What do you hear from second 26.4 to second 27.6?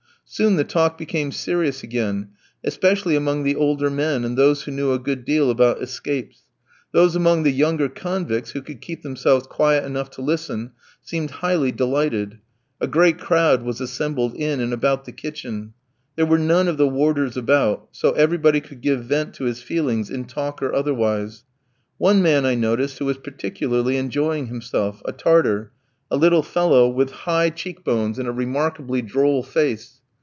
fellow with high